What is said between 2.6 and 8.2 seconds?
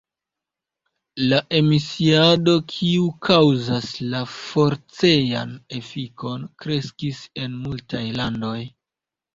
kiu kaŭzas la forcejan efikon kreskis en multaj